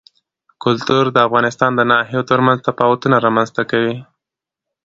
کلتور 0.63 1.03
د 1.11 1.17
افغانستان 1.27 1.71
د 1.75 1.81
ناحیو 1.91 2.27
ترمنځ 2.31 2.59
تفاوتونه 2.67 3.15
رامنځ 3.25 3.49
ته 3.55 3.63
کوي. 3.71 3.95